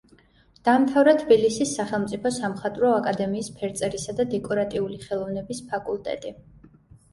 [0.69, 6.37] დაამთავრა თბილისის სახელმწიფო სამხატვრო აკადემიის ფერწერისა და დეკორატიული ხელოვნების ფაკულტეტი.